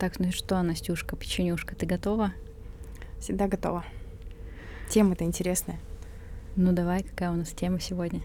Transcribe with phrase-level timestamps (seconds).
[0.00, 2.32] Так, ну что, Настюшка, печенюшка, ты готова?
[3.18, 3.84] Всегда готова.
[4.88, 5.78] Тема-то интересная.
[6.56, 8.22] Ну давай, какая у нас тема сегодня?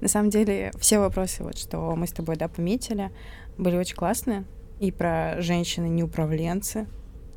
[0.00, 3.10] На самом деле, все вопросы, вот, что мы с тобой, да, пометили,
[3.58, 4.44] были очень классные.
[4.80, 6.86] И про женщины-неуправленцы,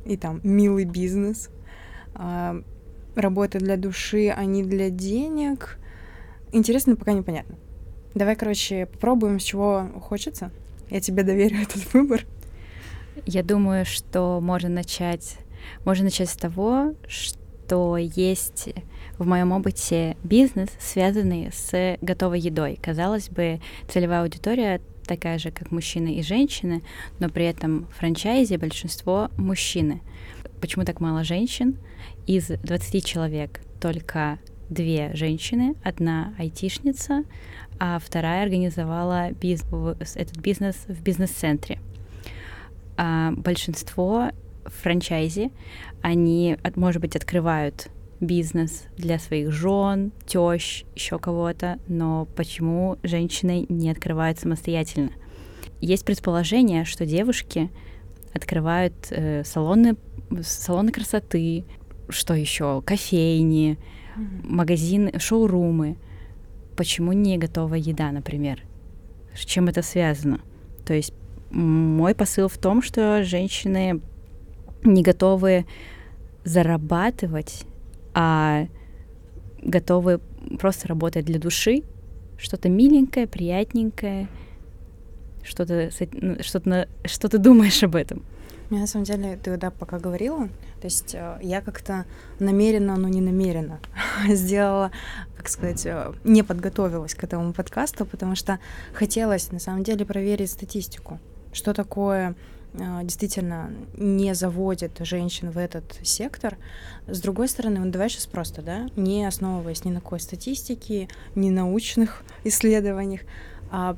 [0.06, 1.50] и там милый бизнес,
[2.14, 2.56] а,
[3.14, 5.78] работа для души, а не для денег.
[6.52, 7.56] Интересно, пока непонятно.
[8.14, 10.50] Давай, короче, попробуем, с чего хочется.
[10.88, 12.24] Я тебе доверю этот выбор.
[13.24, 15.36] Я думаю, что можно начать,
[15.84, 18.70] можно начать с того, что есть
[19.16, 22.78] в моем опыте бизнес, связанный с готовой едой.
[22.82, 26.82] Казалось бы, целевая аудитория такая же, как мужчины и женщины,
[27.20, 30.02] но при этом в франчайзе большинство мужчины.
[30.60, 31.78] Почему так мало женщин?
[32.26, 37.24] Из 20 человек только две женщины, одна айтишница,
[37.78, 41.78] а вторая организовала бизнес, этот бизнес в бизнес-центре.
[42.96, 44.30] А большинство
[44.64, 45.50] франчайзи,
[46.02, 47.88] они, может быть, открывают
[48.20, 55.10] бизнес для своих жен, тещ, еще кого-то, но почему женщины не открывают самостоятельно?
[55.80, 57.70] Есть предположение, что девушки
[58.32, 59.96] открывают э, салоны,
[60.42, 61.64] салоны красоты,
[62.08, 63.78] что еще, кофейни,
[64.16, 64.40] mm-hmm.
[64.44, 65.96] магазины, шоурумы.
[66.76, 68.62] Почему не готовая еда, например?
[69.34, 70.40] С чем это связано?
[70.86, 71.12] То есть
[71.52, 74.00] мой посыл в том, что женщины
[74.82, 75.66] не готовы
[76.44, 77.64] зарабатывать
[78.14, 78.66] а
[79.62, 80.20] готовы
[80.58, 81.82] просто работать для души,
[82.36, 84.28] что-то миленькое, приятненькое,
[85.42, 88.22] что-то, ну, что-то, что ты думаешь об этом?
[88.70, 90.48] Мне на самом деле, ты да, пока говорила,
[90.80, 92.06] то есть э, я как-то
[92.38, 93.80] намеренно, но не намеренно
[94.28, 94.90] сделала,
[95.36, 98.60] как сказать, э, не подготовилась к этому подкасту, потому что
[98.94, 101.20] хотелось на самом деле проверить статистику,
[101.52, 102.34] что такое
[102.80, 106.56] а, действительно не заводит женщин в этот сектор.
[107.06, 111.50] С другой стороны, ну, давай сейчас просто, да, не основываясь ни на какой статистике, ни
[111.50, 113.22] научных исследованиях,
[113.70, 113.96] а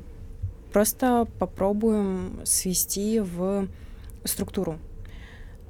[0.73, 3.67] просто попробуем свести в
[4.25, 4.77] структуру.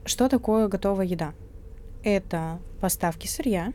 [0.03, 1.34] Что такое готовая еда?
[2.03, 3.74] Это поставки сырья,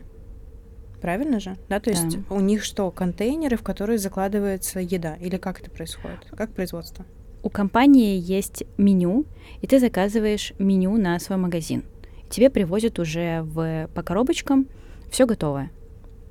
[1.01, 1.57] правильно же?
[1.69, 2.35] Да, то есть да.
[2.35, 6.19] у них что, контейнеры, в которые закладывается еда, или как это происходит?
[6.35, 7.05] Как производство?
[7.43, 9.25] У компании есть меню,
[9.61, 11.83] и ты заказываешь меню на свой магазин.
[12.29, 14.67] Тебе привозят уже в, по коробочкам
[15.09, 15.71] все готовое.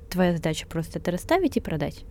[0.09, 2.05] Твоя задача просто это расставить и продать.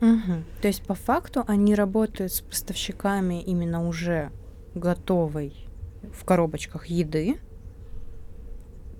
[0.00, 0.44] Угу.
[0.62, 4.30] То есть по факту они работают с поставщиками именно уже
[4.74, 5.54] готовой
[6.12, 7.38] в коробочках еды.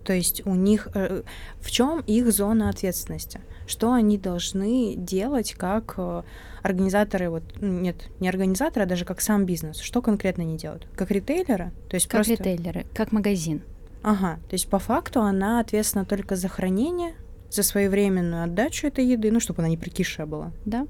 [0.07, 1.23] То есть у них э,
[1.61, 3.41] в чем их зона ответственности?
[3.67, 6.23] Что они должны делать как э,
[6.63, 10.87] организаторы, вот, нет, не организаторы, а даже как сам бизнес, что конкретно они делают?
[10.95, 11.73] Как ритейлеры?
[11.91, 12.35] То есть как просто...
[12.35, 13.63] ритейлеры, как магазин.
[14.05, 17.15] Ага, то есть по факту она ответственна только за хранение,
[17.51, 20.53] за своевременную отдачу этой еды, ну, чтобы она не прикисшая была.
[20.65, 20.87] Да.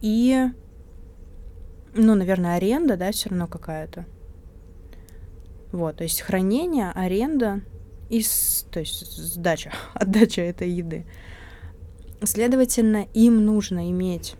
[0.00, 0.48] И,
[1.94, 4.06] ну, наверное, аренда, да, все равно какая-то.
[5.70, 7.62] Вот, то есть хранение, аренда
[8.12, 8.22] и,
[8.70, 11.06] то есть сдача, отдача этой еды.
[12.22, 14.34] Следовательно, им нужно иметь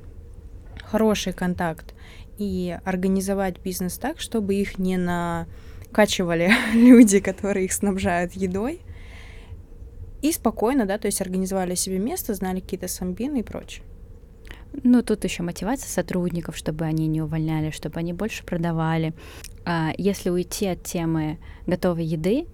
[0.84, 1.94] хороший контакт
[2.36, 8.82] и организовать бизнес так, чтобы их не накачивали люди, которые их снабжают едой,
[10.20, 13.84] и спокойно, да, то есть организовали себе место, знали какие-то самбины и прочее.
[14.84, 19.14] Ну, тут еще мотивация сотрудников, чтобы они не увольняли, чтобы они больше продавали.
[19.64, 22.46] А если уйти от темы готовой еды,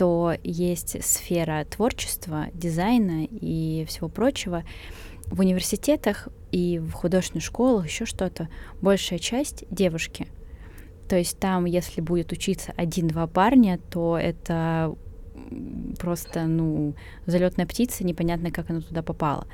[0.00, 4.64] то есть сфера творчества, дизайна и всего прочего.
[5.26, 8.48] В университетах и в художественных школах еще что-то,
[8.80, 10.26] большая часть девушки.
[11.06, 14.96] То есть там, если будет учиться один-два парня, то это
[15.98, 16.94] просто, ну,
[17.26, 19.46] залетная птица, непонятно, как она туда попала.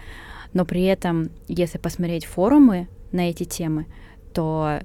[0.52, 3.86] Но при этом, если посмотреть форумы на эти темы,
[4.32, 4.78] то,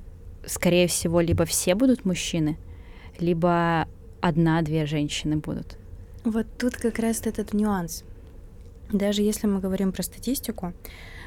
[0.44, 2.58] скорее всего, либо все будут мужчины,
[3.20, 3.88] либо
[4.22, 5.78] одна-две женщины будут.
[6.24, 8.04] Вот тут как раз этот нюанс.
[8.92, 10.74] Даже если мы говорим про статистику,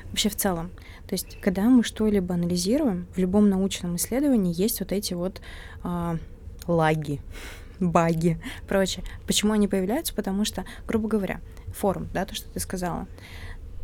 [0.07, 0.71] вообще в целом,
[1.07, 5.41] то есть когда мы что-либо анализируем, в любом научном исследовании есть вот эти вот
[5.83, 6.19] э,
[6.67, 7.21] лаги,
[7.81, 9.05] баги, прочее.
[9.27, 10.15] Почему они появляются?
[10.15, 11.41] Потому что, грубо говоря,
[11.75, 13.09] форум, да, то, что ты сказала,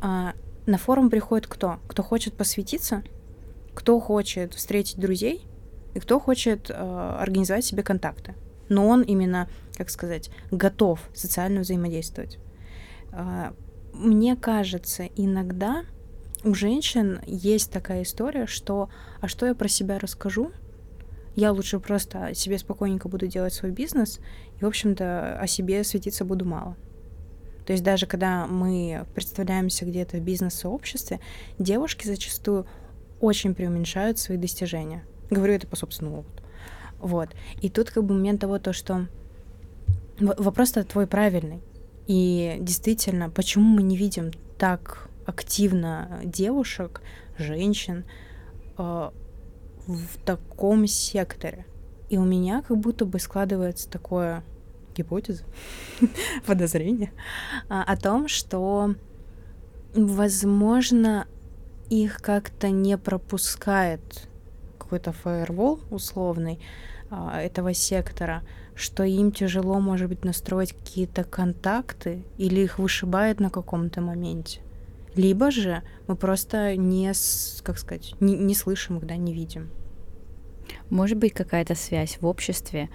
[0.02, 0.32] э,
[0.66, 1.80] на форум приходит кто?
[1.88, 3.02] Кто хочет посвятиться,
[3.74, 5.44] кто хочет встретить друзей,
[5.94, 8.34] и кто хочет э, организовать себе контакты
[8.70, 12.38] но он именно, как сказать, готов социально взаимодействовать.
[13.12, 13.52] А,
[13.92, 15.84] мне кажется, иногда
[16.42, 18.88] у женщин есть такая история, что
[19.20, 20.52] «а что я про себя расскажу?»
[21.36, 24.20] Я лучше просто себе спокойненько буду делать свой бизнес,
[24.58, 26.76] и, в общем-то, о себе светиться буду мало.
[27.66, 31.20] То есть даже когда мы представляемся где-то в бизнес-сообществе,
[31.58, 32.66] девушки зачастую
[33.20, 35.04] очень преуменьшают свои достижения.
[35.30, 36.39] Говорю это по собственному опыту.
[37.00, 37.30] Вот.
[37.60, 39.06] И тут как бы момент того, то, что
[40.18, 41.62] вопрос-то твой правильный.
[42.06, 47.02] И действительно, почему мы не видим так активно девушек,
[47.38, 48.04] женщин
[48.76, 49.10] э,
[49.86, 51.66] в таком секторе?
[52.08, 54.42] И у меня как будто бы складывается такое
[54.96, 55.44] гипотеза,
[56.46, 57.12] подозрение
[57.68, 58.96] а, о том, что,
[59.94, 61.28] возможно,
[61.88, 64.28] их как-то не пропускает
[64.90, 66.58] какой-то фаервол условный
[67.10, 68.42] а, этого сектора,
[68.74, 74.60] что им тяжело, может быть, настроить какие-то контакты или их вышибает на каком-то моменте.
[75.14, 77.12] Либо же мы просто не,
[77.62, 79.70] как сказать, не, не слышим их, да, не видим.
[80.88, 82.88] Может быть какая-то связь в обществе,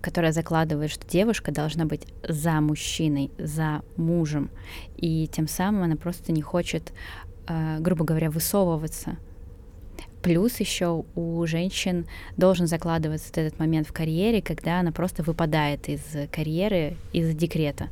[0.00, 4.50] которая закладывает, что девушка должна быть за мужчиной, за мужем,
[4.96, 6.92] и тем самым она просто не хочет,
[7.48, 9.16] э, грубо говоря, высовываться.
[10.22, 12.06] Плюс еще у женщин
[12.36, 16.02] должен закладываться этот момент в карьере, когда она просто выпадает из
[16.32, 17.88] карьеры, из декрета.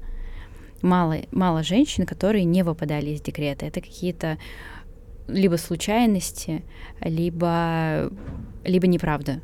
[0.83, 3.67] Мало, мало женщин, которые не выпадали из декрета.
[3.67, 4.39] Это какие-то
[5.29, 6.65] либо случайности,
[7.01, 8.13] либо,
[8.65, 9.41] либо неправда.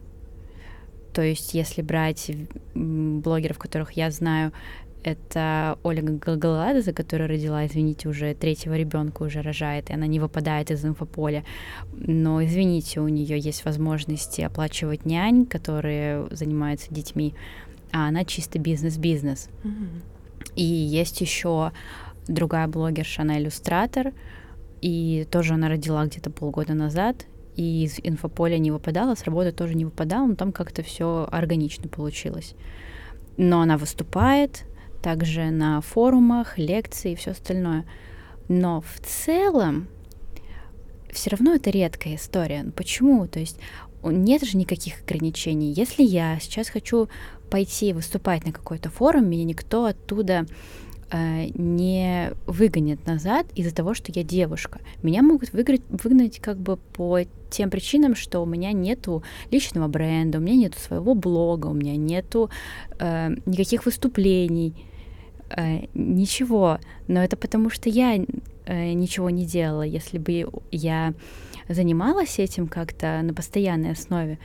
[1.12, 2.30] То есть, если брать
[2.74, 4.52] блогеров, которых я знаю,
[5.02, 10.70] это Ольга Галгаладзе, которая родила, извините, уже третьего ребенка уже рожает, и она не выпадает
[10.70, 11.44] из инфополя.
[11.92, 17.34] Но, извините, у нее есть возможности оплачивать нянь, которые занимаются детьми,
[17.92, 19.48] а она чисто бизнес-бизнес.
[19.64, 20.54] Mm-hmm.
[20.56, 21.72] И есть еще
[22.28, 24.12] другая блогерша, она иллюстратор,
[24.80, 27.26] и тоже она родила где-то полгода назад,
[27.56, 31.88] и из инфополя не выпадала, с работы тоже не выпадала, но там как-то все органично
[31.88, 32.54] получилось.
[33.36, 34.64] Но она выступает
[35.02, 37.84] также на форумах, лекции и все остальное.
[38.48, 39.88] Но в целом
[41.10, 42.64] все равно это редкая история.
[42.76, 43.26] Почему?
[43.26, 43.58] То есть
[44.02, 45.72] нет же никаких ограничений.
[45.72, 47.08] Если я сейчас хочу
[47.50, 50.46] пойти выступать на какой-то форум, меня никто оттуда
[51.12, 54.80] Э, не выгонят назад из-за того, что я девушка.
[55.02, 57.20] Меня могут выиграть, выгнать как бы по
[57.50, 61.96] тем причинам, что у меня нету личного бренда, у меня нету своего блога, у меня
[61.96, 62.48] нету
[62.98, 64.74] э, никаких выступлений,
[65.56, 66.78] э, ничего.
[67.08, 69.82] Но это потому, что я э, ничего не делала.
[69.82, 71.14] Если бы я
[71.68, 74.38] занималась этим как-то на постоянной основе,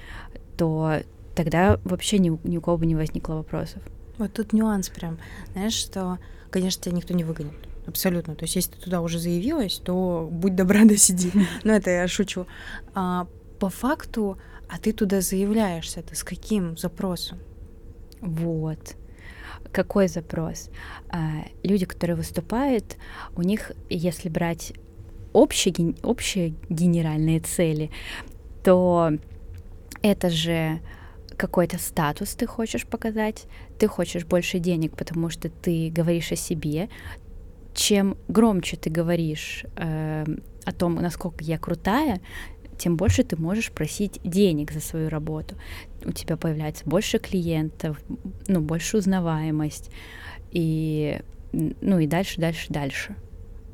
[0.57, 1.01] то
[1.35, 3.81] тогда вообще ни, ни у кого бы не возникло вопросов.
[4.17, 5.19] Вот тут нюанс прям,
[5.53, 6.17] знаешь, что
[6.49, 7.53] конечно, тебя никто не выгонит.
[7.85, 8.35] Абсолютно.
[8.35, 11.31] То есть, если ты туда уже заявилась, то будь добра, да сиди.
[11.63, 12.47] Ну, это я шучу.
[12.93, 13.27] А,
[13.59, 14.37] по факту,
[14.69, 17.39] а ты туда заявляешься, ты с каким запросом?
[18.21, 18.95] Вот.
[19.77, 20.71] Какой запрос?
[21.09, 22.97] А, люди, которые выступают,
[23.35, 24.73] у них, если брать
[25.33, 27.91] общие, общие генеральные цели,
[28.63, 29.11] то
[30.01, 30.79] это же
[31.37, 33.45] какой-то статус ты хочешь показать,
[33.77, 36.89] ты хочешь больше денег, потому что ты говоришь о себе.
[37.75, 40.25] Чем громче ты говоришь э,
[40.65, 42.19] о том, насколько я крутая,
[42.77, 45.55] тем больше ты можешь просить денег за свою работу.
[46.05, 47.99] У тебя появляется больше клиентов,
[48.47, 49.91] ну, больше узнаваемость.
[50.51, 51.19] И,
[51.51, 53.15] ну, и дальше, дальше, дальше.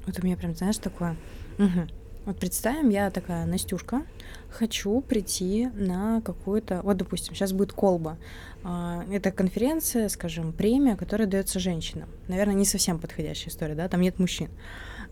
[0.05, 1.15] Вот у меня прям, знаешь, такое...
[1.57, 1.87] Угу.
[2.25, 4.03] Вот представим, я такая Настюшка,
[4.49, 8.17] хочу прийти на какую-то, вот, допустим, сейчас будет колба.
[8.63, 12.07] А, это конференция, скажем, премия, которая дается женщинам.
[12.29, 14.49] Наверное, не совсем подходящая история, да, там нет мужчин.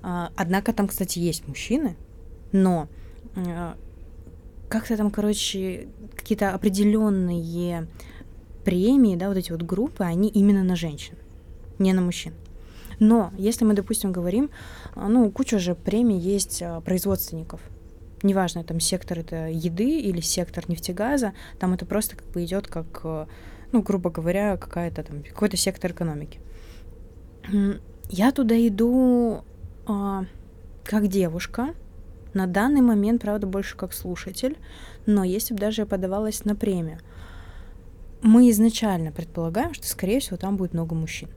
[0.02, 1.98] А, однако там, кстати, есть мужчины,
[2.54, 2.88] но
[4.70, 7.88] как-то там, короче, какие-то определенные
[8.64, 11.16] премии, да, вот эти вот группы, они именно на женщин,
[11.80, 12.34] не на мужчин.
[13.00, 14.50] Но если мы, допустим, говорим,
[14.96, 17.60] ну, куча же премий есть производственников,
[18.24, 23.02] неважно, там сектор это еды или сектор нефтегаза, там это просто как бы идет как,
[23.04, 23.26] э,
[23.72, 26.40] ну, грубо говоря, какая-то там, какой-то сектор экономики.
[28.10, 29.44] Я туда иду
[29.88, 30.26] а,
[30.84, 31.74] как девушка,
[32.34, 34.58] на данный момент, правда, больше как слушатель,
[35.06, 37.00] но если бы даже я подавалась на премию,
[38.22, 41.30] мы изначально предполагаем, что, скорее всего, там будет много мужчин.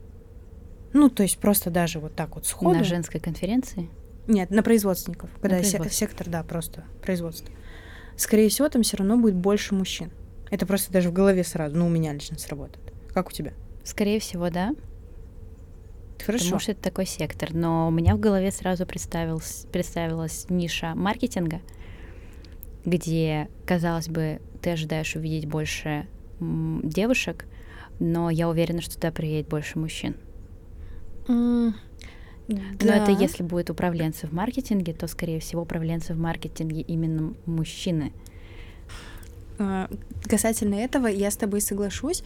[0.93, 2.77] Ну, то есть просто даже вот так вот сходу.
[2.77, 3.89] На женской конференции?
[4.27, 7.53] Нет, на производственников, когда на сектор, да, просто производство.
[8.17, 10.11] Скорее всего, там все равно будет больше мужчин.
[10.49, 12.93] Это просто даже в голове сразу, ну, у меня лично сработает.
[13.13, 13.53] Как у тебя?
[13.83, 14.73] Скорее всего, да.
[16.23, 16.45] Хорошо.
[16.45, 17.53] Потому что это такой сектор.
[17.53, 21.61] Но у меня в голове сразу представилась, представилась ниша маркетинга,
[22.85, 26.07] где, казалось бы, ты ожидаешь увидеть больше
[26.39, 27.45] девушек,
[27.99, 30.15] но я уверена, что туда приедет больше мужчин.
[31.27, 31.73] Mm,
[32.47, 32.61] да.
[32.81, 38.13] Но это если будет управленцы в маркетинге, то, скорее всего, управленцы в маркетинге именно мужчины.
[39.57, 39.89] А,
[40.23, 42.23] касательно этого я с тобой соглашусь.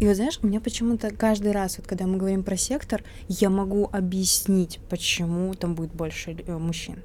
[0.00, 3.50] И вот знаешь, у меня почему-то каждый раз, вот когда мы говорим про сектор, я
[3.50, 7.02] могу объяснить, почему там будет больше э, мужчин.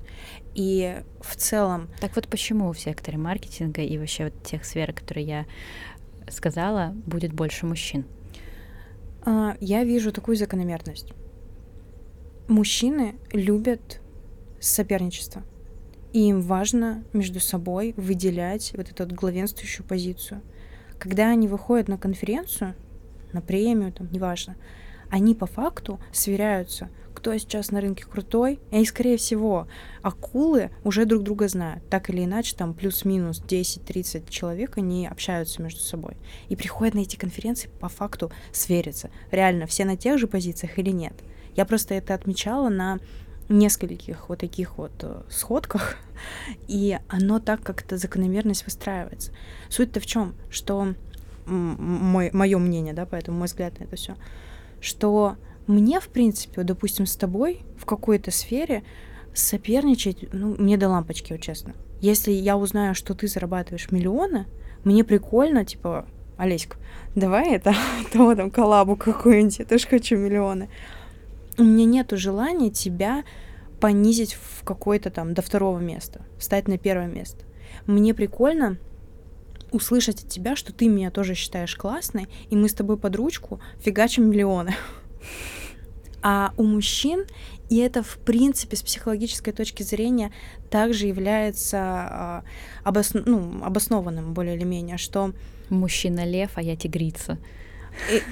[0.54, 1.90] И в целом...
[2.00, 5.46] Так вот почему в секторе маркетинга и вообще вот тех сфер, которые я
[6.30, 8.06] сказала, будет больше мужчин?
[9.24, 11.12] А, я вижу такую закономерность.
[12.48, 14.00] Мужчины любят
[14.62, 15.44] соперничество
[16.16, 20.42] и им важно между собой выделять вот эту вот главенствующую позицию.
[20.98, 22.74] Когда они выходят на конференцию,
[23.34, 24.56] на премию, там, неважно,
[25.10, 29.68] они по факту сверяются, кто сейчас на рынке крутой, и, скорее всего,
[30.04, 31.86] акулы уже друг друга знают.
[31.90, 36.16] Так или иначе, там плюс-минус 10-30 человек, они общаются между собой.
[36.48, 39.10] И приходят на эти конференции по факту свериться.
[39.32, 41.16] Реально, все на тех же позициях или нет.
[41.58, 43.00] Я просто это отмечала на
[43.50, 45.98] нескольких вот таких вот э, сходках,
[46.68, 49.32] и оно так как-то закономерность выстраивается.
[49.70, 50.94] Суть-то в чем, что
[51.46, 54.16] мое мнение, да, поэтому мой взгляд на это все,
[54.82, 55.36] что
[55.68, 58.84] мне, в принципе, вот, допустим, с тобой в какой-то сфере
[59.34, 61.74] соперничать, ну, мне до лампочки, вот честно.
[62.02, 64.46] Если я узнаю, что ты зарабатываешь миллионы,
[64.84, 66.06] мне прикольно, типа,
[66.38, 66.78] Олеська,
[67.16, 67.74] давай это,
[68.14, 70.70] то там коллабу какую-нибудь, я тоже хочу миллионы
[71.58, 73.24] у меня нету желания тебя
[73.80, 77.46] понизить в какое-то там до второго места, встать на первое место.
[77.86, 78.78] Мне прикольно
[79.72, 83.60] услышать от тебя, что ты меня тоже считаешь классной, и мы с тобой под ручку
[83.80, 84.76] фигачим миллионы.
[86.28, 87.26] А у мужчин,
[87.70, 90.32] и это в принципе с психологической точки зрения
[90.72, 92.44] также является а,
[92.84, 95.34] обосно, ну, обоснованным более или менее, что
[95.70, 97.38] мужчина лев, а я тигрица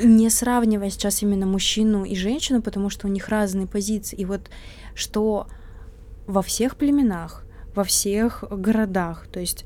[0.01, 4.15] не сравнивая сейчас именно мужчину и женщину, потому что у них разные позиции.
[4.15, 4.49] И вот
[4.95, 5.47] что
[6.27, 9.65] во всех племенах, во всех городах, то есть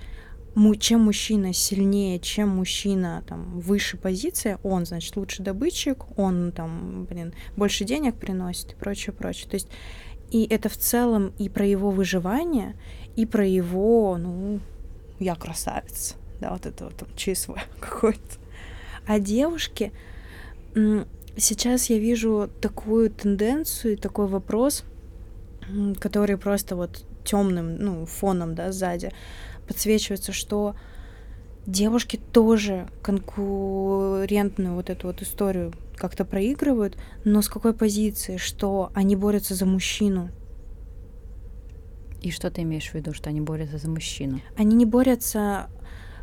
[0.80, 7.34] чем мужчина сильнее, чем мужчина там выше позиция, он, значит, лучший добытчик, он там, блин,
[7.56, 9.48] больше денег приносит и прочее, прочее.
[9.50, 9.68] То есть
[10.32, 12.76] и это в целом и про его выживание,
[13.16, 14.60] и про его, ну,
[15.20, 18.47] я красавец, да, вот это вот там ЧСВ какой-то.
[19.08, 19.94] А девушки,
[21.38, 24.84] сейчас я вижу такую тенденцию, такой вопрос,
[26.00, 29.12] который просто вот темным, ну, фоном, да, сзади
[29.68, 30.76] подсвечивается, что
[31.66, 39.16] девушки тоже конкурентную вот эту вот историю как-то проигрывают, но с какой позиции, что они
[39.16, 40.30] борются за мужчину.
[42.22, 44.42] И что ты имеешь в виду, что они борются за мужчину?
[44.58, 45.70] Они не борются,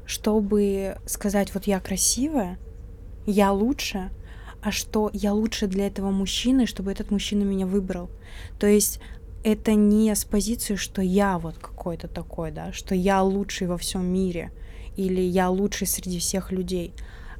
[0.06, 2.58] чтобы сказать, вот я красивая,
[3.26, 4.10] я лучше,
[4.62, 8.10] а что я лучше для этого мужчины, чтобы этот мужчина меня выбрал.
[8.58, 9.00] То есть
[9.42, 14.06] это не с позиции, что я вот какой-то такой, да, что я лучший во всем
[14.06, 14.52] мире,
[14.96, 16.94] или я лучший среди всех людей,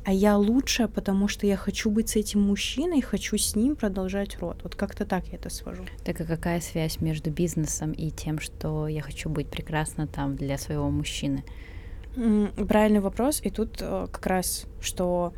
[0.05, 4.38] а я лучше, потому что я хочу быть с этим мужчиной, хочу с ним продолжать
[4.38, 4.61] род.
[4.62, 5.85] Вот как-то так я это свожу.
[6.05, 10.59] Так а какая связь между бизнесом и тем, что я хочу быть прекрасно там для
[10.59, 11.43] своего мужчины?
[12.14, 13.41] Правильный вопрос.
[13.43, 15.33] И тут э, как раз, что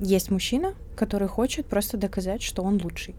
[0.00, 3.14] есть мужчина, который хочет просто доказать, что он лучший.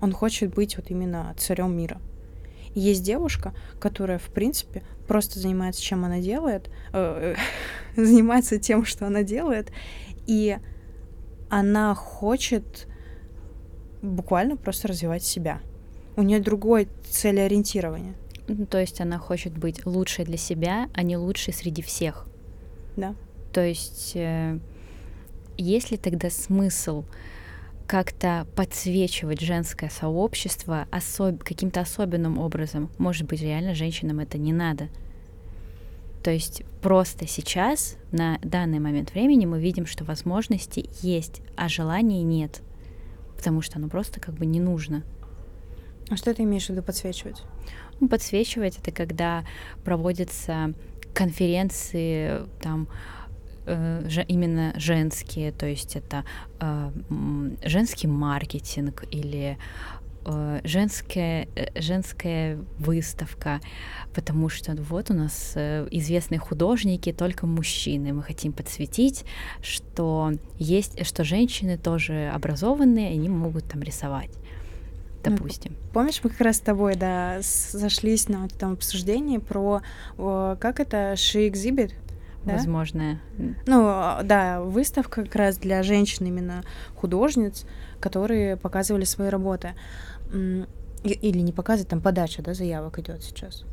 [0.00, 2.00] Он хочет быть вот именно царем мира.
[2.74, 7.34] И есть девушка, которая, в принципе, просто занимается, чем она делает, э,
[7.96, 9.70] занимается тем, что она делает,
[10.26, 10.58] и
[11.48, 12.88] она хочет
[14.02, 15.60] буквально просто развивать себя.
[16.16, 18.14] У нее другое целеориентирование.
[18.70, 22.26] То есть она хочет быть лучшей для себя, а не лучшей среди всех.
[22.96, 23.14] Да.
[23.52, 24.58] То есть э,
[25.56, 27.04] есть ли тогда смысл
[27.86, 31.42] как-то подсвечивать женское сообщество особ...
[31.42, 32.90] каким-то особенным образом?
[32.98, 34.88] Может быть, реально женщинам это не надо.
[36.22, 42.22] То есть просто сейчас, на данный момент времени, мы видим, что возможности есть, а желаний
[42.22, 42.62] нет.
[43.36, 45.02] Потому что оно просто как бы не нужно.
[46.08, 47.42] А что ты имеешь в виду подсвечивать?
[48.00, 49.44] Ну, подсвечивать это когда
[49.84, 50.72] проводятся
[51.14, 52.88] конференции, там,
[53.66, 56.24] э, именно женские, то есть это
[56.60, 56.90] э,
[57.64, 59.58] женский маркетинг или
[60.26, 63.60] э, женская, э, женская выставка,
[64.14, 68.12] потому что вот у нас э, известные художники только мужчины.
[68.12, 69.24] Мы хотим подсветить,
[69.62, 74.30] что есть, что женщины тоже образованные, они могут там рисовать.
[75.24, 75.72] допустим.
[75.72, 79.80] Ну, помнишь, мы как раз с тобой, да, сошлись на вот этом обсуждении про,
[80.18, 81.92] о, как это, She Exhibit,
[82.44, 82.54] да?
[82.54, 83.20] Возможно.
[83.66, 86.62] Ну, а, да, выставка как раз для женщин именно
[86.94, 87.66] художниц,
[88.00, 89.74] которые показывали свои работы.
[90.32, 93.64] Или не показывать, там подача, да, заявок идет сейчас.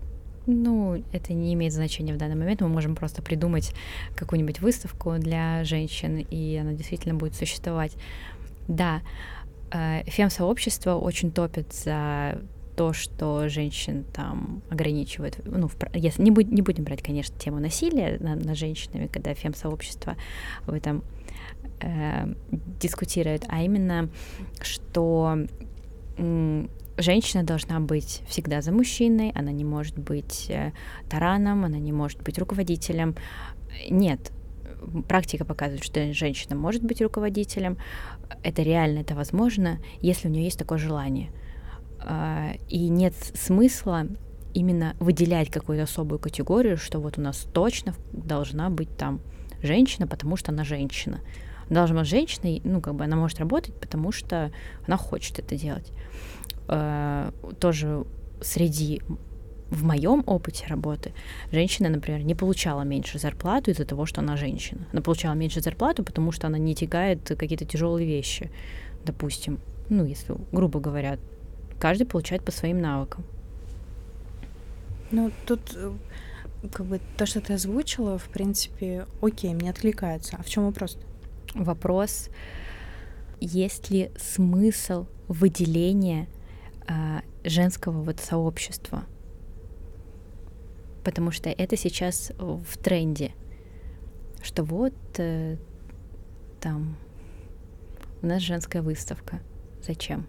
[0.48, 2.62] Ну, это не имеет значения в данный момент.
[2.62, 3.74] Мы можем просто придумать
[4.16, 7.96] какую-нибудь выставку для женщин, и она действительно будет существовать.
[8.68, 9.02] Да,
[9.72, 12.42] э, фем-сообщество очень топит за
[12.82, 17.60] то, что женщин там ограничивают, ну, в, если не, будь, не будем брать, конечно, тему
[17.60, 20.16] насилия над, над женщинами, когда фем-сообщество
[20.66, 21.04] в этом
[21.80, 22.34] э,
[22.80, 24.10] дискутирует, а именно,
[24.64, 25.38] что
[26.98, 30.72] женщина должна быть всегда за мужчиной, она не может быть э,
[31.08, 33.16] тараном, она не может быть руководителем.
[33.92, 34.32] Нет,
[35.08, 37.78] практика показывает, что женщина может быть руководителем,
[38.42, 41.30] это реально, это возможно, если у нее есть такое желание.
[42.04, 44.08] А, и нет смысла
[44.54, 49.22] именно выделять какую-то особую категорию, что вот у нас точно должна быть там
[49.62, 51.22] женщина, потому что она женщина.
[51.70, 54.52] Должна быть женщина, ну, как бы она может работать, потому что
[54.86, 55.92] она хочет это делать.
[56.68, 58.06] Э, тоже
[58.42, 59.02] среди
[59.70, 61.14] в моем опыте работы
[61.52, 64.86] женщина, например, не получала меньше зарплату из-за того, что она женщина.
[64.92, 68.52] Она получала меньше зарплату, потому что она не тягает какие-то тяжелые вещи,
[69.06, 69.60] допустим.
[69.88, 71.18] Ну, если грубо говоря,
[71.82, 73.26] каждый получает по своим навыкам.
[75.10, 75.92] Ну, тут э,
[76.72, 80.38] как бы то, что ты озвучила, в принципе, окей, мне откликается.
[80.38, 80.98] А в чем вопрос?
[81.56, 82.30] Вопрос,
[83.40, 86.28] есть ли смысл выделения
[86.88, 89.04] а, женского вот сообщества.
[91.04, 93.32] Потому что это сейчас в тренде,
[94.44, 95.58] что вот э,
[96.60, 96.96] там
[98.22, 99.40] у нас женская выставка.
[99.82, 100.28] Зачем?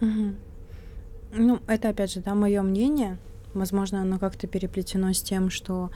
[0.00, 0.34] Угу.
[1.32, 3.18] Ну, это опять же, да, мое мнение.
[3.54, 5.90] Возможно, оно как-то переплетено с тем, что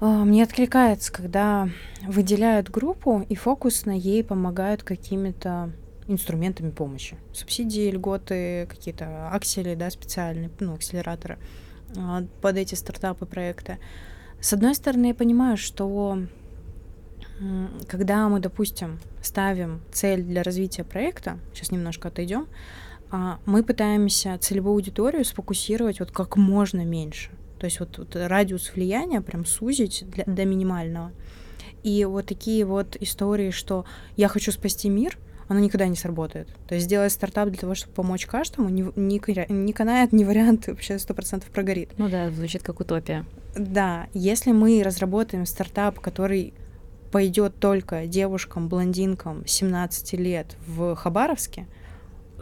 [0.00, 1.68] э, мне откликается, когда
[2.06, 5.72] выделяют группу и фокусно ей помогают какими-то
[6.08, 7.16] инструментами помощи.
[7.32, 11.38] Субсидии, льготы, какие-то аксели, да, специальные, ну, акселераторы
[11.96, 13.78] а, под эти стартапы, проекты.
[14.40, 16.18] С одной стороны, я понимаю, что
[17.88, 22.46] когда мы, допустим, ставим цель для развития проекта, сейчас немножко отойдем,
[23.46, 27.30] мы пытаемся целевую аудиторию сфокусировать вот как можно меньше.
[27.58, 31.12] То есть вот, вот радиус влияния прям сузить для, до минимального.
[31.82, 33.84] И вот такие вот истории, что
[34.16, 35.18] я хочу спасти мир—
[35.50, 36.48] оно никогда не сработает.
[36.68, 40.68] То есть сделать стартап для того, чтобы помочь каждому, не, не, не канает, не вариант,
[40.68, 41.90] вообще сто процентов прогорит.
[41.98, 43.26] Ну да, звучит как утопия.
[43.56, 46.54] Да, если мы разработаем стартап, который
[47.10, 51.66] пойдет только девушкам, блондинкам 17 лет в Хабаровске,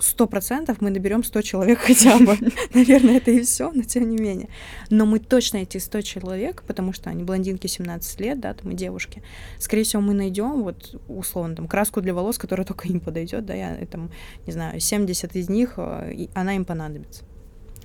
[0.00, 2.37] сто процентов мы наберем 100 человек хотя бы.
[2.74, 4.48] Наверное, это и все, но тем не менее.
[4.90, 8.74] Но мы точно эти 100 человек, потому что они блондинки 17 лет, да, там и
[8.74, 9.22] девушки,
[9.58, 13.54] скорее всего, мы найдем вот условно там краску для волос, которая только им подойдет, да,
[13.54, 14.11] я там,
[14.46, 17.24] не знаю, 70 из них, э, она им понадобится.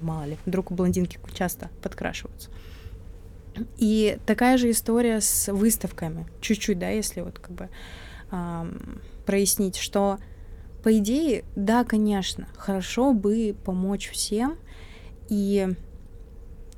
[0.01, 2.49] Мало ли, вдруг у блондинки часто подкрашиваются.
[3.77, 7.69] И такая же история с выставками, чуть-чуть, да, если вот как бы
[8.31, 10.17] эм, прояснить, что
[10.83, 14.57] по идее, да, конечно, хорошо бы помочь всем
[15.29, 15.69] и,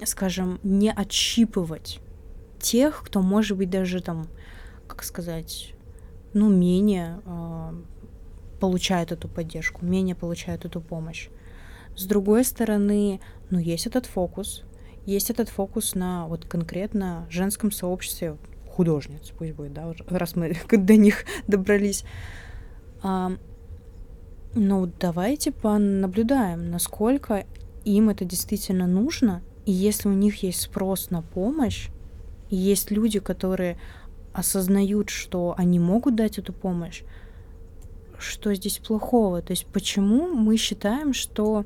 [0.04, 2.00] скажем, не отщипывать
[2.60, 4.28] тех, кто, может быть, даже там,
[4.88, 5.74] как сказать,
[6.34, 7.74] ну, менее э,
[8.60, 11.30] получает эту поддержку, менее получает эту помощь.
[11.96, 14.64] С другой стороны, ну, есть этот фокус,
[15.08, 18.38] есть этот фокус на вот конкретно женском сообществе
[18.70, 22.04] художниц, пусть будет, да, раз мы до них добрались.
[24.58, 27.46] Ну, давайте понаблюдаем, насколько
[27.84, 31.90] им это действительно нужно, и если у них есть спрос на помощь,
[32.50, 33.78] есть люди, которые
[34.32, 37.04] осознают, что они могут дать эту помощь,
[38.18, 39.42] что здесь плохого?
[39.42, 41.66] То есть почему мы считаем, что...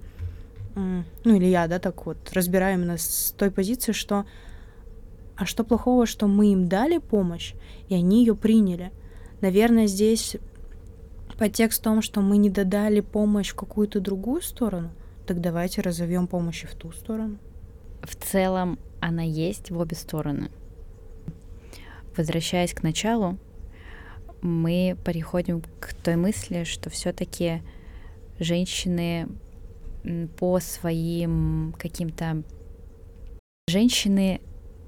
[0.74, 1.04] Ну,
[1.36, 4.26] или я, да, так вот разбираю именно с той позиции, что...
[5.36, 7.54] А что плохого, что мы им дали помощь,
[7.88, 8.92] и они ее приняли?
[9.42, 10.38] Наверное, здесь
[11.40, 14.92] подтекст в том, что мы не додали помощь в какую-то другую сторону,
[15.26, 17.38] так давайте разовьем помощь и в ту сторону.
[18.04, 20.52] В целом она есть в обе стороны.
[22.18, 23.38] Возвращаясь к началу,
[24.42, 27.62] мы переходим к той мысли, что все-таки
[28.38, 29.30] женщины
[30.38, 32.44] по своим каким-то
[33.70, 34.42] женщины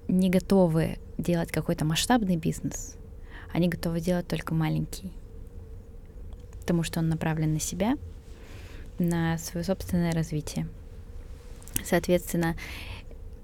[0.10, 2.98] не готовы делать какой-то масштабный бизнес,
[3.54, 5.14] они готовы делать только маленький
[6.62, 7.98] потому что он направлен на себя,
[9.00, 10.68] на свое собственное развитие.
[11.84, 12.56] Соответственно,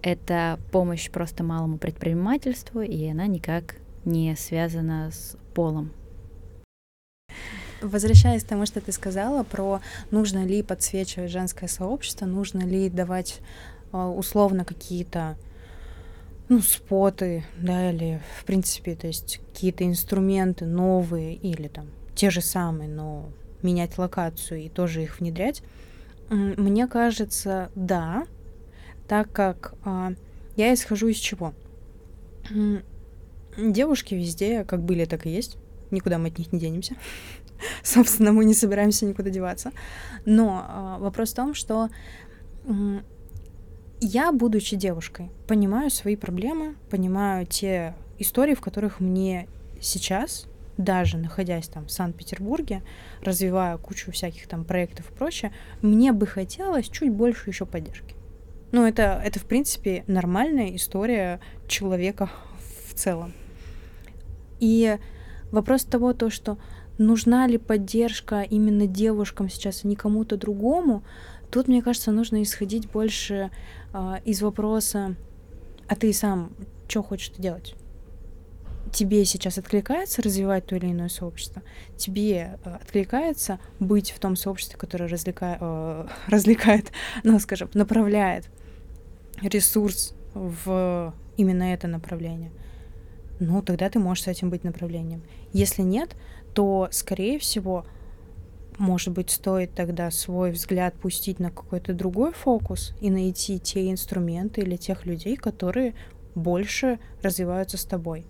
[0.04, 3.76] это помощь просто малому предпринимательству, и она никак
[4.06, 5.92] не связана с полом.
[7.82, 13.42] Возвращаясь к тому, что ты сказала про нужно ли подсвечивать женское сообщество, нужно ли давать
[13.92, 15.38] а, условно какие-то
[16.50, 22.42] ну, споты, да, или, в принципе, то есть какие-то инструменты новые или там те же
[22.42, 23.30] самые, но
[23.62, 25.62] менять локацию и тоже их внедрять,
[26.30, 28.26] мне кажется, да,
[29.08, 30.14] так как а,
[30.58, 31.54] я исхожу из чего?
[33.58, 35.58] Девушки везде как были, так и есть.
[35.92, 36.96] Никуда мы от них не денемся.
[37.84, 39.72] Собственно, мы не собираемся никуда деваться.
[40.26, 41.90] Но а, вопрос в том, что
[44.02, 49.48] я, будучи девушкой, понимаю свои проблемы, понимаю те истории, в которых мне
[49.80, 50.48] сейчас,
[50.78, 52.84] даже находясь там в Санкт-Петербурге,
[53.22, 58.16] развивая кучу всяких там проектов и прочее, мне бы хотелось чуть больше еще поддержки.
[58.72, 62.30] Ну, это, это, в принципе, нормальная история человека
[62.88, 63.34] в целом.
[64.60, 64.98] И
[65.52, 66.58] вопрос того, то, что
[66.98, 71.04] нужна ли поддержка именно девушкам сейчас, а не кому-то другому,
[71.50, 73.52] тут, мне кажется, нужно исходить больше
[73.94, 75.16] э, из вопроса,
[75.88, 76.52] а ты сам
[76.88, 77.76] что хочешь делать?
[78.92, 81.62] Тебе сейчас откликается развивать то или иное сообщество?
[81.98, 86.92] Тебе э, откликается быть в том сообществе, которое развлекает, э, развлекает,
[87.24, 88.50] ну, скажем, направляет
[89.42, 92.52] ресурс в именно это направление,
[93.40, 95.24] ну, тогда ты можешь с этим быть направлением.
[95.54, 96.16] Если нет,
[96.54, 97.86] то, скорее всего,
[98.78, 104.62] может быть, стоит тогда свой взгляд пустить на какой-то другой фокус и найти те инструменты
[104.62, 105.96] или тех людей, которые
[106.36, 108.26] больше развиваются с тобой.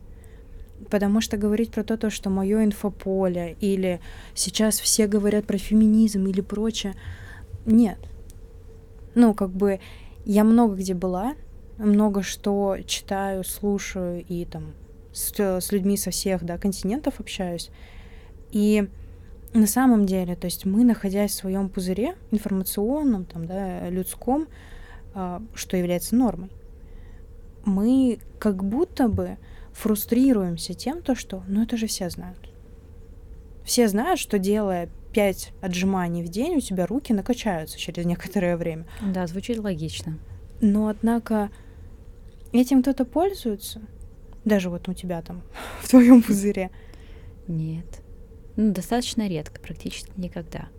[0.89, 3.99] Потому что говорить про то, что мое инфополе или
[4.33, 6.93] сейчас все говорят про феминизм или прочее,
[7.65, 7.97] нет.
[9.15, 9.79] Ну, как бы
[10.25, 11.35] я много где была,
[11.77, 14.73] много что читаю, слушаю и там
[15.11, 17.69] с, с людьми со всех да, континентов общаюсь.
[18.51, 18.87] И
[19.53, 24.47] на самом деле, то есть мы, находясь в своем пузыре информационном, там, да, людском,
[25.15, 26.49] э, что является нормой,
[27.65, 29.37] мы как будто бы
[29.77, 32.49] фрустрируемся тем, то, что, ну это же все знают.
[33.63, 38.87] Все знают, что делая 5 отжиманий в день, у тебя руки накачаются через некоторое время.
[39.13, 40.17] Да, звучит логично.
[40.61, 41.51] Но, однако,
[42.53, 43.81] этим кто-то пользуется?
[44.45, 45.43] Даже вот у тебя там,
[45.81, 46.71] в твоем пузыре?
[47.47, 48.01] Нет.
[48.55, 50.69] Ну, достаточно редко, практически никогда.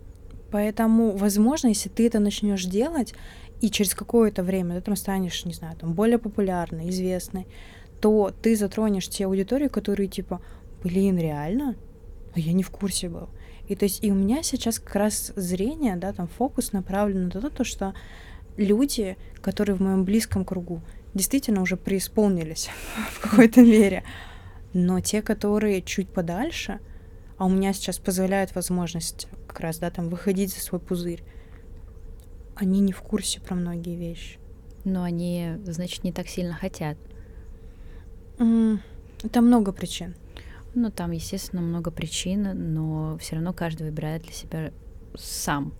[0.51, 3.13] Поэтому, возможно, если ты это начнешь делать,
[3.61, 7.47] и через какое-то время ты там станешь, не знаю, там более популярной, известной,
[8.01, 10.41] то ты затронешь те аудитории, которые типа,
[10.83, 11.75] блин, реально?
[12.35, 13.29] А я не в курсе был.
[13.67, 17.29] И то есть и у меня сейчас как раз зрение, да, там фокус направлен на
[17.29, 17.93] то, то что
[18.57, 20.81] люди, которые в моем близком кругу,
[21.13, 22.69] действительно уже преисполнились
[23.11, 24.03] в какой-то мере.
[24.73, 26.79] Но те, которые чуть подальше,
[27.37, 31.23] а у меня сейчас позволяет возможность как раз, да, там выходить за свой пузырь,
[32.55, 34.37] они не в курсе про многие вещи.
[34.83, 36.97] Но они, значит, не так сильно хотят.
[38.39, 40.15] Это много причин.
[40.75, 44.71] Ну, там, естественно, много причин, но все равно каждый выбирает для себя
[45.15, 45.73] сам.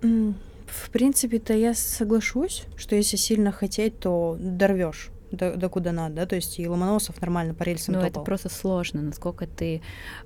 [0.00, 6.26] В принципе-то я соглашусь, что если сильно хотеть, то дорвешь до, до куда надо, да,
[6.26, 9.82] то есть и Ломоносов нормально по рельсам Ну, это просто сложно, насколько ты,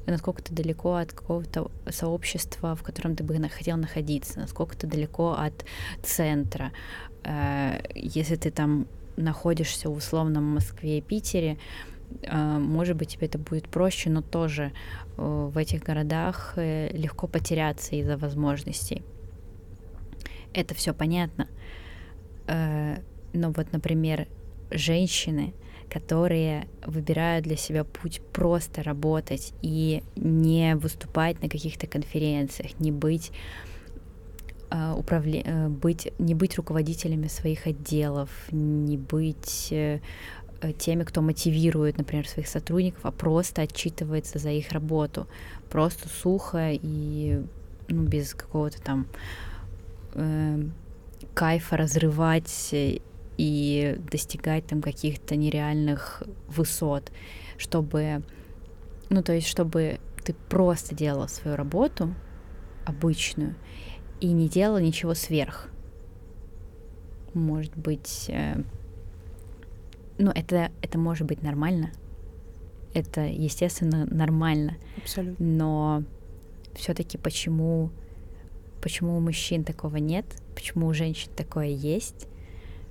[0.07, 5.33] насколько ты далеко от какого-то сообщества, в котором ты бы хотел находиться, насколько ты далеко
[5.33, 5.65] от
[6.03, 6.73] центра.
[7.25, 8.87] Э, если ты там
[9.17, 11.59] находишься в условном Москве и Питере,
[12.23, 14.73] э, может быть, тебе это будет проще, но тоже
[15.17, 19.03] э, в этих городах легко потеряться из-за возможностей.
[20.55, 21.49] Это все понятно.
[22.47, 24.29] Но вот, например,
[24.71, 25.55] женщины,
[25.89, 33.33] которые выбирают для себя путь просто работать и не выступать на каких-то конференциях, не быть
[34.97, 35.43] управле...
[35.45, 40.01] Э, быть, не быть руководителями своих отделов, не быть э,
[40.79, 45.27] теми, кто мотивирует, например, своих сотрудников, а просто отчитывается за их работу.
[45.71, 47.43] Просто сухо и
[47.89, 49.07] ну, без какого-то там
[50.15, 50.63] э,
[51.35, 52.75] кайфа разрывать
[53.39, 57.11] и достигать там каких-то нереальных высот,
[57.59, 58.23] чтобы,
[59.11, 62.15] ну то есть, чтобы ты просто делала свою работу
[62.85, 63.55] обычную
[64.23, 65.69] и не делала ничего сверх.
[67.35, 68.63] Может быть, э,
[70.17, 71.91] ну это это может быть нормально,
[72.95, 74.77] это естественно нормально.
[74.97, 75.45] Абсолютно.
[75.45, 76.05] Но
[76.75, 77.91] все-таки почему
[78.81, 82.29] почему у мужчин такого нет, почему у женщин такое есть,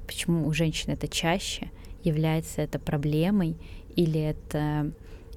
[0.07, 1.71] почему у женщин это чаще,
[2.03, 3.55] является это проблемой
[3.95, 4.91] или это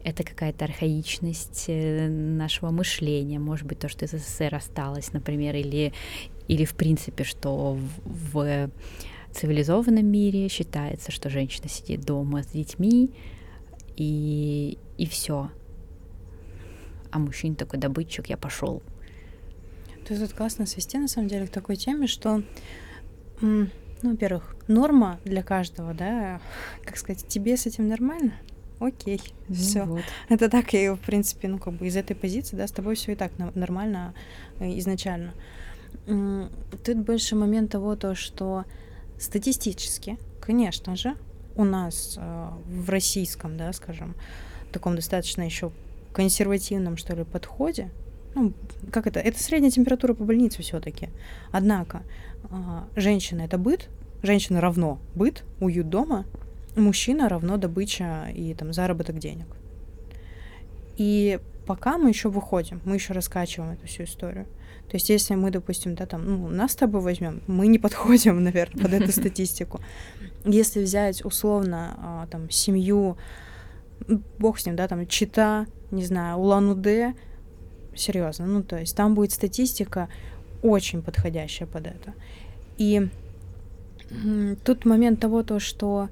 [0.04, 5.92] это какая-то архаичность э, нашего мышления, может быть, то, что из СССР осталось, например, или,
[6.46, 8.70] или в принципе, что в, в
[9.32, 13.10] цивилизованном мире считается, что женщина сидит дома с детьми,
[13.96, 15.50] и, и все.
[17.10, 18.82] А мужчина такой добытчик, я пошел.
[20.06, 22.42] Ты тут классно свести, на самом деле, к такой теме, что,
[23.40, 23.68] ну,
[24.02, 26.42] во-первых, норма для каждого, да,
[26.84, 28.34] как сказать, тебе с этим нормально?
[28.80, 29.84] Окей, ну все.
[29.84, 30.02] Вот.
[30.28, 33.12] Это так и, в принципе, ну, как бы из этой позиции, да, с тобой все
[33.12, 34.14] и так нормально
[34.58, 35.32] э, изначально.
[36.06, 38.64] Тут больше момент того, то, что
[39.18, 41.14] статистически, конечно же,
[41.56, 44.14] у нас э, в российском, да, скажем,
[44.72, 45.70] таком достаточно еще
[46.12, 47.90] консервативном, что ли, подходе,
[48.34, 48.52] ну,
[48.90, 51.10] как это, это средняя температура по больнице все-таки.
[51.52, 52.02] Однако,
[52.50, 53.88] э, женщина это быт,
[54.22, 56.26] женщина равно быт, уют дома,
[56.76, 59.46] мужчина равно добыча и там заработок денег.
[60.96, 64.46] И пока мы еще выходим, мы еще раскачиваем эту всю историю.
[64.88, 68.42] То есть, если мы, допустим, да, там, ну, нас с тобой возьмем, мы не подходим,
[68.44, 69.80] наверное, под эту статистику.
[70.44, 73.16] Если взять условно а, там семью,
[74.38, 77.14] бог с ним, да, там Чита, не знаю, Улан-Удэ,
[77.96, 80.08] серьезно, ну, то есть там будет статистика
[80.62, 82.14] очень подходящая под это.
[82.76, 83.08] И
[84.64, 86.08] тут момент того, то, что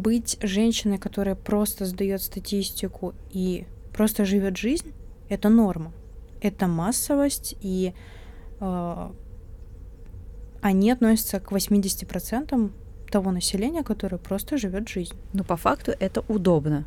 [0.00, 4.92] быть женщиной, которая просто сдает статистику и просто живет жизнь,
[5.28, 5.92] это норма
[6.44, 7.94] это массовость, и
[8.60, 9.10] э,
[10.60, 12.70] они относятся к 80%
[13.10, 15.14] того населения, которое просто живет жизнь.
[15.32, 16.84] Но по факту это удобно.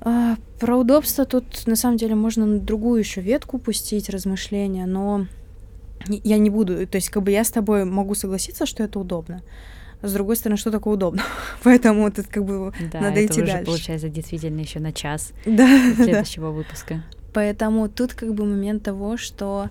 [0.00, 5.26] А, про удобство тут на самом деле можно на другую еще ветку пустить размышления, но
[6.08, 9.42] я не буду, то есть как бы я с тобой могу согласиться, что это удобно.
[10.04, 11.22] С другой стороны, что такое удобно?
[11.62, 13.66] Поэтому тут как бы да, надо это идти уже дальше.
[13.66, 16.52] получается действительно еще на час да, следующего да.
[16.52, 17.02] выпуска.
[17.32, 19.70] Поэтому тут как бы момент того, что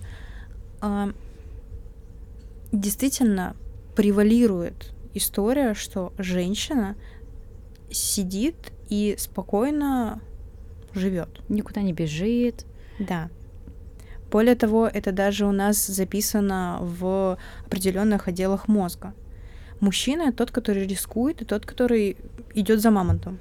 [0.82, 1.12] э,
[2.72, 3.54] действительно
[3.94, 6.96] превалирует история, что женщина
[7.90, 8.56] сидит
[8.88, 10.20] и спокойно
[10.94, 11.28] живет.
[11.48, 12.66] Никуда не бежит.
[12.98, 13.30] Да.
[14.32, 19.14] Более того, это даже у нас записано в определенных отделах мозга.
[19.84, 22.16] Мужчина тот, который рискует, и тот, который
[22.54, 23.38] идет за мамонтом.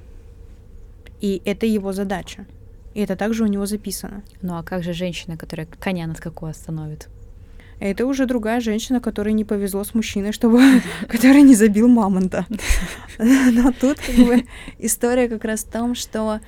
[1.22, 2.46] И это его задача.
[2.94, 4.24] И это также у него записано.
[4.42, 7.08] Ну а как же женщина, которая коня на скаку остановит?
[7.80, 10.60] Это уже другая женщина, которой не повезло с мужчиной, чтобы
[11.08, 12.46] который не забил мамонта.
[13.18, 14.44] Но тут как бы
[14.80, 16.42] история как раз в том, что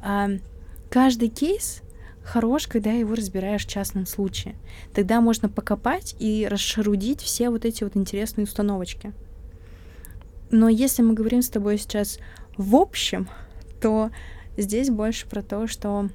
[0.00, 0.30] а,
[0.88, 1.82] каждый кейс
[2.22, 4.54] хорош, когда его разбираешь в частном случае.
[4.94, 9.12] Тогда можно покопать и расшарудить все вот эти вот интересные установочки.
[10.50, 12.18] Но если мы говорим с тобой сейчас
[12.56, 13.28] в общем,
[13.80, 14.10] то
[14.56, 16.08] Здесь больше про то, что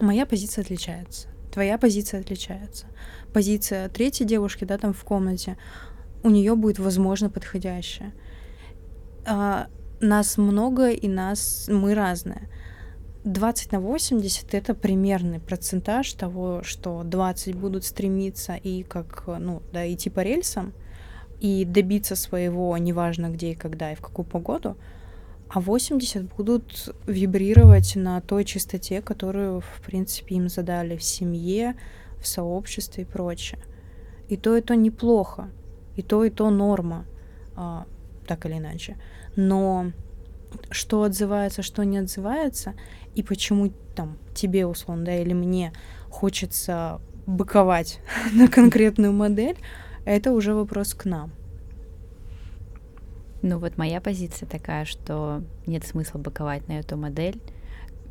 [0.00, 2.86] моя позиция отличается, твоя позиция отличается.
[3.32, 5.56] Позиция третьей девушки, да, там в комнате,
[6.22, 8.12] у нее будет, возможно, подходящая.
[9.26, 9.66] А,
[10.00, 12.48] нас много, и нас мы разные.
[13.24, 19.92] 20 на 80 это примерный процентаж того, что 20 будут стремиться и как, ну, да,
[19.92, 20.72] идти по рельсам
[21.40, 24.76] и добиться своего, неважно где и когда и в какую погоду,
[25.48, 31.76] а 80 будут вибрировать на той частоте, которую, в принципе, им задали в семье,
[32.20, 33.60] в сообществе и прочее.
[34.28, 35.50] И то, и то неплохо,
[35.96, 37.04] и то, и то норма,
[37.56, 37.86] а,
[38.28, 38.96] так или иначе.
[39.34, 39.90] Но
[40.70, 42.74] что отзывается, что не отзывается,
[43.16, 45.72] и почему там тебе, условно, да, или мне
[46.10, 48.00] хочется быковать
[48.32, 49.56] на конкретную модель,
[50.04, 51.32] это уже вопрос к нам.
[53.42, 57.40] Ну вот моя позиция такая, что нет смысла баковать на эту модель.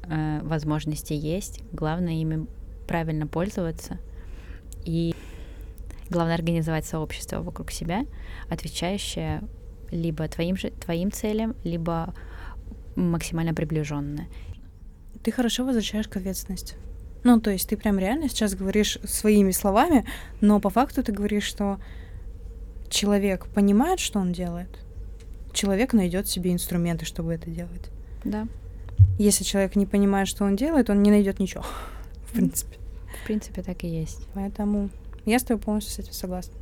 [0.03, 1.61] Э, возможности есть.
[1.71, 2.47] Главное ими
[2.87, 3.99] правильно пользоваться.
[4.85, 5.13] И
[6.09, 8.05] главное организовать сообщество вокруг себя,
[8.49, 9.43] отвечающее
[9.91, 12.13] либо твоим, же, твоим целям, либо
[12.95, 14.27] максимально приближенное.
[15.23, 16.75] Ты хорошо возвращаешь к ответственности.
[17.23, 20.05] Ну, то есть ты прям реально сейчас говоришь своими словами,
[20.41, 21.79] но по факту ты говоришь, что
[22.89, 24.69] человек понимает, что он делает,
[25.53, 27.89] человек найдет себе инструменты, чтобы это делать.
[28.23, 28.47] Да.
[29.17, 31.63] Если человек не понимает, что он делает, он не найдет ничего,
[32.27, 32.77] в принципе.
[33.21, 34.27] В принципе, так и есть.
[34.33, 34.89] Поэтому
[35.25, 36.53] я с тобой полностью с этим согласна.